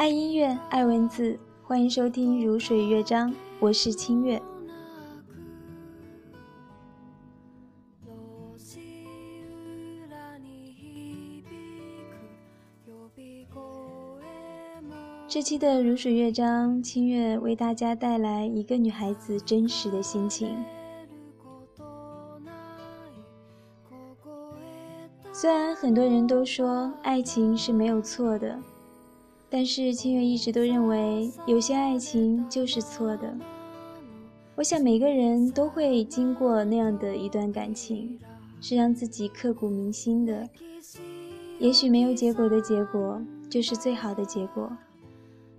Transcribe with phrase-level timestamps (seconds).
[0.00, 4.40] 爱音乐，爱文字，欢迎收听《如水乐章》，我是清月。
[15.28, 20.56] 这期的《如水乐章》，清月为大家带来一个女孩子真实的心情。
[25.30, 28.58] 虽然很多人都说爱情是没有错的，
[29.50, 33.36] 但是清月一直都认为有些爱情就是错的。
[34.54, 38.18] 我想每个人都会经过那样的一段感情，
[38.60, 40.48] 是让自己刻骨铭心的。
[41.58, 43.20] 也许没有结果的结果
[43.50, 44.70] 就是最好的结果。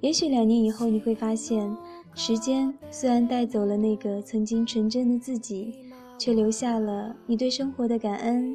[0.00, 1.76] 也许两年以后你会发现，
[2.14, 5.74] 时间虽然带走了那个曾经纯真的自己，
[6.16, 8.54] 却留下了你对生活的感恩。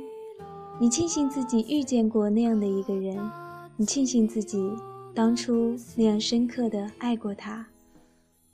[0.79, 3.17] 你庆幸自己遇见过那样的一个人，
[3.77, 4.71] 你庆幸自己
[5.15, 7.65] 当初那样深刻的爱过他，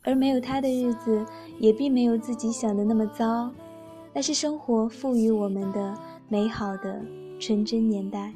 [0.04, 1.26] 而没有他的日子
[1.59, 3.52] 也并没有自己想的那么糟，
[4.14, 5.98] 那是生活赋予我们的
[6.30, 7.04] 美好的
[7.39, 8.32] 纯真年代。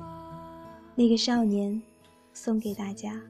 [0.95, 1.79] 那个少年，
[2.33, 3.21] 送给大家。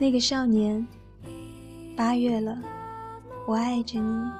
[0.00, 0.88] 那个少年，
[1.94, 2.56] 八月了，
[3.46, 4.30] 我爱着你。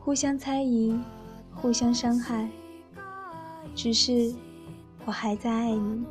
[0.00, 0.98] 互相猜疑，
[1.54, 2.48] 互相伤害，
[3.74, 4.34] 只是
[5.04, 6.06] 我还在爱你。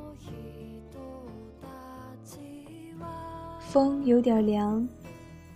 [3.60, 4.88] 风有点凉，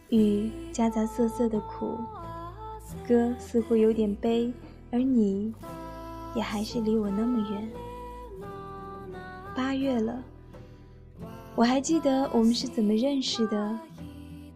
[0.10, 2.00] 雨夹杂涩涩的苦，
[3.08, 4.52] 歌似乎有点悲，
[4.90, 5.54] 而你，
[6.34, 7.70] 也还是离我那么远。
[9.56, 10.24] 八月了。
[11.60, 13.78] 我还记得我们是怎么认识的，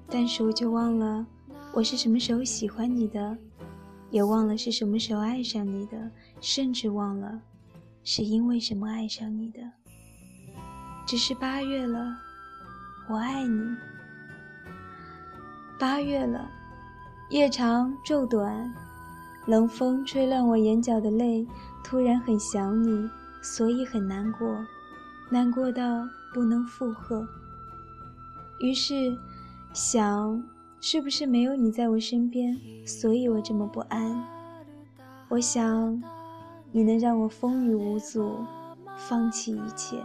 [0.08, 1.28] 但是我就忘了
[1.74, 3.38] 我是什么时候喜欢你的，
[4.09, 5.97] 也忘了是什么时候爱上你的，
[6.40, 7.42] 甚至忘了
[8.06, 9.59] 是因为什么爱上你的。
[11.06, 12.16] 只是八月了，
[13.09, 13.75] 我爱你。
[15.78, 16.50] 八月了，
[17.31, 18.74] 夜长昼短，
[19.46, 21.46] 冷风吹乱我眼角的泪，
[21.84, 23.09] 突然很想你，
[23.42, 24.66] 所以很难过，
[25.30, 26.08] 难过到。
[26.34, 27.28] 不能负荷，
[28.60, 29.16] 于是
[29.72, 30.44] 想，
[30.82, 34.26] 是不是没有你在我身边，所以我这么不安？
[35.30, 36.02] 我想，
[36.72, 38.44] 你能让我风雨无阻，
[38.98, 40.02] 放弃一切。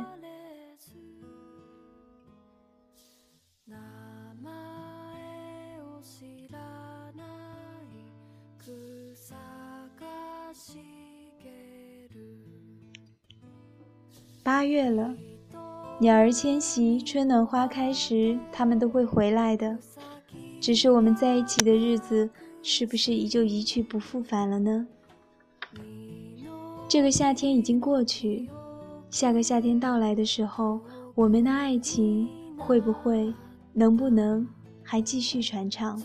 [14.43, 15.15] 八月了。
[16.01, 19.77] 鸟儿迁徙，春暖花开时，它们都会回来的。
[20.61, 22.31] 只是我们在一起的日子，
[22.63, 24.87] 是不是就一去不复返了呢？
[26.89, 28.49] 这个夏天已经过去，
[29.11, 30.79] 下个夏天到来的时候，
[31.17, 33.35] 我们的爱情会不会、
[33.73, 34.47] 能不能
[34.85, 36.01] 还继续传唱？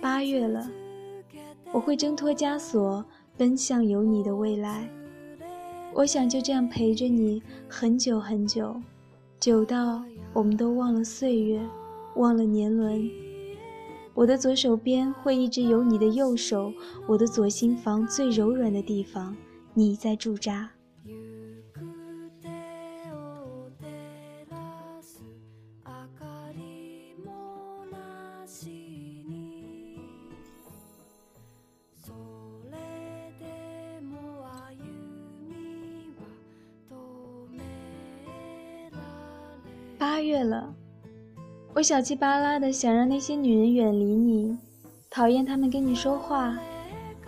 [0.00, 0.68] 八月了，
[1.70, 3.04] 我会挣脱枷锁，
[3.36, 4.88] 奔向有你的未来。
[5.98, 8.80] 我想就这样陪着你很久很久，
[9.40, 10.00] 久到
[10.32, 11.60] 我们都忘了岁月，
[12.14, 13.10] 忘了年轮。
[14.14, 16.72] 我的左手边会一直有你的右手，
[17.08, 19.36] 我的左心房最柔软的地方，
[19.74, 20.70] 你在驻扎。
[39.98, 40.72] 八月了，
[41.74, 44.56] 我小气巴拉的想让那些女人远离你，
[45.10, 46.56] 讨厌他们跟你说话。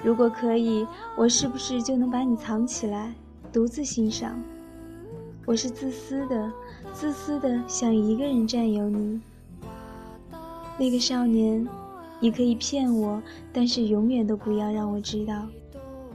[0.05, 0.87] 如果可以，
[1.17, 3.12] 我是不是就能把你藏起来，
[3.52, 4.40] 独自欣赏？
[5.46, 6.52] 我是自私的，
[6.93, 9.20] 自私的想一个人占有你。
[10.78, 11.67] 那个少年，
[12.20, 13.20] 你可以骗我，
[13.52, 15.44] 但是永远都不要让我知道。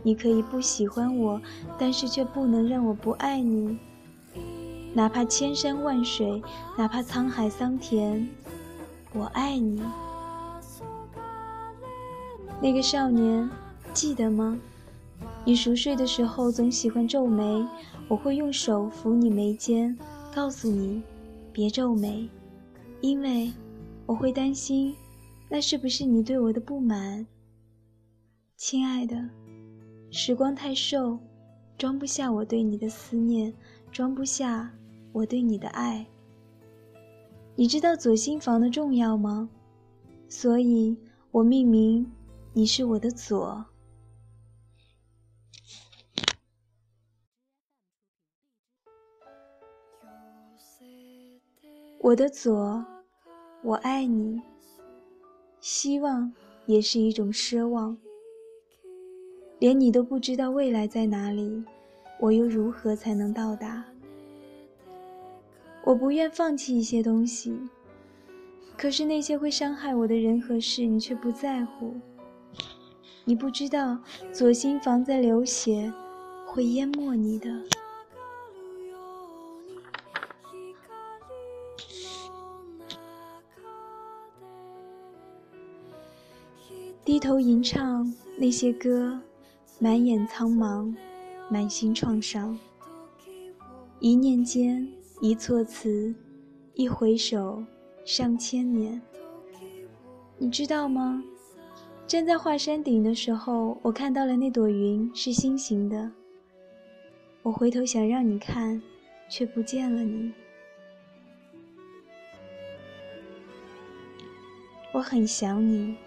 [0.04, 1.42] 你可以不喜欢我，
[1.78, 3.78] 但是却不能让我不爱你。
[4.96, 6.42] 哪怕千山万水，
[6.78, 8.26] 哪怕沧海桑田，
[9.14, 9.82] 我爱你。
[12.62, 13.50] 那个少年，
[13.94, 14.58] 记得吗？
[15.44, 17.68] 你熟睡的时候总喜欢皱眉，
[18.08, 19.96] 我会用手抚你眉间，
[20.34, 21.04] 告诉你
[21.52, 22.30] 别皱眉，
[23.02, 23.52] 因为
[24.06, 24.96] 我会担心，
[25.50, 27.28] 那是不是你对我的不满？
[28.56, 29.22] 亲爱的，
[30.10, 31.20] 时光太瘦，
[31.78, 33.54] 装不下我对你的思念，
[33.92, 34.72] 装不下。
[35.16, 36.06] 我对你的爱。
[37.56, 39.50] 你知道左心房的重要吗？
[40.28, 40.98] 所以
[41.32, 42.06] 我命名
[42.52, 43.66] 你是我的左。
[52.02, 52.86] 我的左，
[53.64, 54.42] 我爱你。
[55.62, 56.30] 希望
[56.66, 57.98] 也是一种奢望。
[59.60, 61.64] 连你都不知道未来在哪里，
[62.20, 63.86] 我又如何才能到达？
[65.86, 67.56] 我不愿放弃一些东西，
[68.76, 71.94] 可是那些会伤害我的人和事，你却不在乎。
[73.24, 74.00] 你不知道
[74.34, 75.94] 左心房在流血，
[76.48, 77.50] 会淹没你的。
[87.04, 89.20] 低头吟唱那些歌，
[89.78, 90.92] 满眼苍茫，
[91.48, 92.58] 满心创伤。
[94.00, 94.92] 一念间，
[95.26, 96.14] 一措辞，
[96.76, 97.64] 一回首，
[98.06, 99.02] 上千年。
[100.38, 101.24] 你知道吗？
[102.06, 106.12] 站在华山顶的时候，我看到了那朵云是心形的。
[107.42, 108.80] 我回头想让你看，
[109.28, 110.32] 却不见了你。
[114.92, 115.98] 我很想你。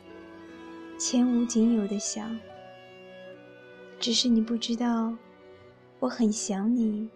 [0.97, 2.39] 前无仅有的想，
[3.99, 5.13] 只是你不知道，
[5.99, 7.11] 我很想你，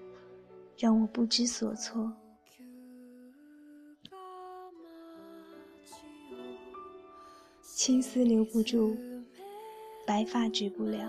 [0.83, 2.13] 让我不知所措。
[7.63, 8.97] 青丝留不住
[10.05, 11.09] 白发止不了。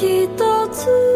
[0.00, 0.28] 一
[0.72, 1.09] つ